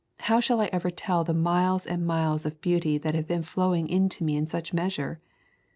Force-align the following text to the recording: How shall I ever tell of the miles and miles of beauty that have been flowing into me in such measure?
How 0.21 0.39
shall 0.39 0.59
I 0.59 0.65
ever 0.73 0.89
tell 0.89 1.21
of 1.21 1.27
the 1.27 1.33
miles 1.35 1.85
and 1.85 2.03
miles 2.07 2.43
of 2.43 2.59
beauty 2.59 2.97
that 2.97 3.13
have 3.13 3.27
been 3.27 3.43
flowing 3.43 3.87
into 3.87 4.23
me 4.23 4.35
in 4.35 4.47
such 4.47 4.73
measure? 4.73 5.21